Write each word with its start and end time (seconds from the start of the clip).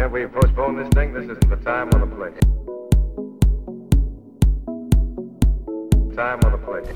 Can't 0.00 0.12
we 0.12 0.26
postpone 0.26 0.76
this 0.76 0.88
thing? 0.94 1.12
This 1.12 1.24
isn't 1.24 1.50
the 1.50 1.56
time 1.56 1.90
or 1.92 1.98
the 1.98 2.06
place. 2.06 2.32
Time 6.16 6.40
or 6.42 6.52
the 6.52 6.58
place. 6.64 6.86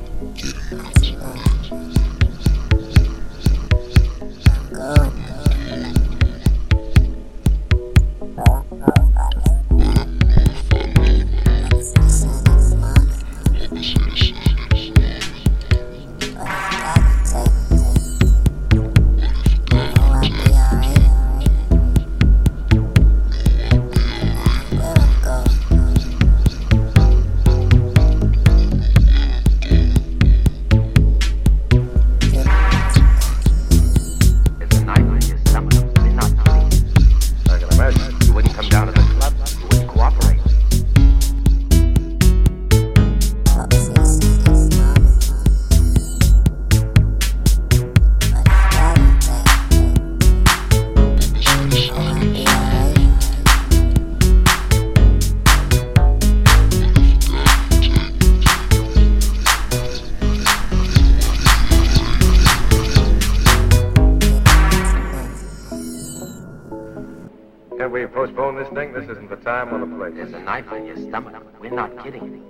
Can't 67.84 67.92
we 67.92 68.06
postpone 68.06 68.56
this 68.56 68.68
thing? 68.68 68.94
This 68.94 69.10
isn't 69.10 69.28
the 69.28 69.36
time 69.36 69.68
or 69.68 69.78
the 69.78 69.94
place. 69.94 70.14
There's 70.14 70.32
a 70.32 70.38
knife 70.38 70.72
in 70.72 70.86
your 70.86 70.96
stomach. 70.96 71.34
We're 71.60 71.70
not 71.70 72.02
kidding. 72.02 72.42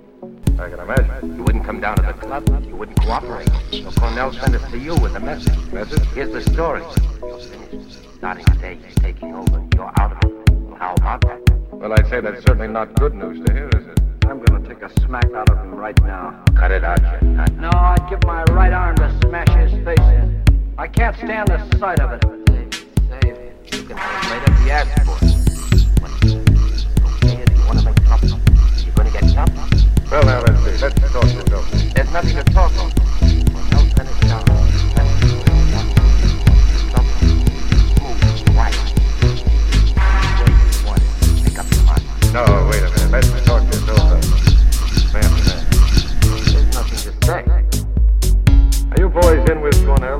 I 0.57 0.69
can 0.69 0.79
imagine. 0.79 1.35
You 1.35 1.43
wouldn't 1.43 1.65
come 1.65 1.81
down 1.81 1.97
to 1.97 2.03
the 2.03 2.13
club. 2.13 2.47
You 2.65 2.77
wouldn't 2.77 2.97
cooperate. 3.01 3.49
So 3.69 3.91
Cornell 3.99 4.31
sent 4.31 4.55
us 4.55 4.71
to 4.71 4.77
you 4.79 4.95
with 4.95 5.13
a 5.13 5.19
message. 5.19 5.57
Message? 5.73 6.07
Here's 6.13 6.31
the 6.31 6.41
story. 6.53 6.83
You're 7.19 7.39
finished. 7.39 8.15
Starting 8.15 8.45
today, 8.45 8.79
he's 8.81 8.95
taking 8.95 9.35
over. 9.35 9.61
You're 9.75 9.91
out 9.99 10.13
of 10.13 10.31
it. 10.31 10.77
How 10.77 10.93
about 10.93 11.19
that? 11.23 11.41
Well, 11.69 11.91
I'd 11.91 12.07
say 12.07 12.21
that's 12.21 12.41
certainly 12.45 12.69
not 12.69 12.95
good 12.95 13.13
news 13.13 13.45
to 13.45 13.51
hear, 13.51 13.67
is 13.67 13.87
it? 13.87 13.99
I'm 14.27 14.41
gonna 14.41 14.65
take 14.65 14.83
a 14.83 15.01
smack 15.01 15.29
out 15.33 15.49
of 15.49 15.57
him 15.57 15.75
right 15.75 16.01
now. 16.03 16.45
Cut 16.55 16.71
it 16.71 16.85
out, 16.85 17.01
you 17.21 17.27
nut. 17.27 17.51
No, 17.57 17.71
I'd 17.73 18.07
give 18.09 18.23
my 18.23 18.45
right 18.53 18.71
arm 18.71 18.95
to 18.95 19.19
smash 19.19 19.49
his 19.49 19.83
face 19.83 19.99
in. 19.99 20.73
I 20.77 20.87
can't 20.87 21.17
stand 21.17 21.49
the 21.49 21.77
sight 21.77 21.99
of 21.99 22.13
it. 22.13 22.44
Save, 23.87 23.93
save. 23.93 23.95
You 23.95 23.95
can 23.95 23.97
have 23.97 24.17
it 24.17 24.29
right 24.31 24.41
up 24.49 24.55
the 24.57 24.71
ass 24.71 24.87
for 25.05 25.17
it. 25.21 25.29
What? 26.01 26.11
You 26.23 27.61
want 27.65 27.77
to 27.79 27.85
make 27.85 27.99
trouble, 28.05 28.33
you're 28.83 28.95
going 28.95 29.07
to 29.07 29.13
get 29.13 29.25
tough. 29.33 29.51
Well, 30.09 30.23
now, 30.25 30.41
let's 30.41 30.59
see. 30.63 30.77
Let's 30.81 30.97
talk. 31.11 31.27
There's 31.93 32.11
nothing 32.11 32.35
to 32.35 32.43
talk 32.45 32.71
about. 32.73 32.93
Cornell 32.95 33.85
sent 33.93 34.09
us 34.09 34.19
down. 34.21 34.43
That's 34.95 35.11
Smooth, 37.95 38.21
quiet. 38.53 38.75
Wait, 40.41 40.55
you 40.55 40.81
want 40.85 41.01
it. 41.01 41.05
Make 41.43 41.57
up 41.59 41.67
your 41.69 41.83
mind. 41.85 42.03
No, 42.33 42.41
wait 42.71 42.81
a 42.81 42.89
minute. 42.89 43.11
Let's 43.11 43.29
talk 43.45 43.61
this 43.69 43.85
over. 43.85 44.17
Man, 45.13 45.29
man. 45.29 45.61
There's 46.21 46.73
nothing 46.73 46.99
to 47.05 47.11
say. 47.25 47.41
Are 48.91 48.99
you 48.99 49.07
boys 49.09 49.43
in 49.49 49.57
with 49.61 49.77
Cornell, 49.85 50.19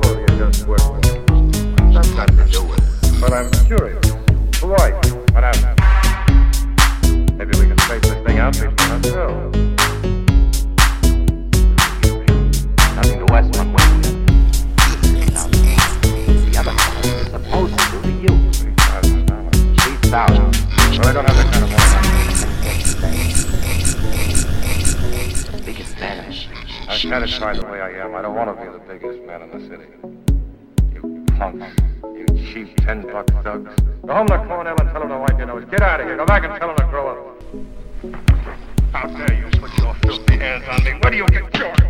Biggest 25.64 25.98
man. 25.98 26.34
I'm 26.88 26.98
satisfied 26.98 27.56
the 27.56 27.66
way 27.66 27.80
I 27.80 27.90
am. 28.04 28.14
I 28.14 28.22
don't 28.22 28.34
want 28.34 28.56
to 28.56 28.64
be 28.64 28.70
the 28.70 28.78
biggest 28.86 29.22
man 29.26 29.42
in 29.42 29.50
the 29.50 29.60
city. 29.68 29.88
You 30.94 31.24
punks. 31.36 31.66
You 32.04 32.26
cheap 32.52 32.76
ten-buck 32.78 33.26
thugs. 33.42 33.74
Go 34.06 34.14
home 34.14 34.26
to 34.28 34.38
Cornell 34.46 34.76
and 34.78 34.90
tell 34.90 35.02
him 35.02 35.08
to 35.08 35.18
wipe 35.18 35.38
your 35.38 35.46
nose. 35.46 35.64
Get 35.70 35.82
out 35.82 36.00
of 36.00 36.06
here. 36.06 36.16
Go 36.16 36.26
back 36.26 36.44
and 36.44 36.54
tell 36.58 36.70
him 36.70 36.76
to 36.76 36.84
grow 36.84 37.08
up. 37.10 37.16
How 38.92 39.08
dare 39.08 39.34
you 39.34 39.48
put 39.58 39.76
your 39.78 39.94
filthy 39.94 40.36
hands 40.36 40.64
on 40.68 40.84
me? 40.84 40.92
Where 41.00 41.10
do 41.10 41.16
you 41.16 41.26
get 41.26 41.54
your... 41.58 41.85